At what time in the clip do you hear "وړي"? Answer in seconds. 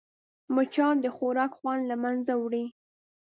2.37-2.65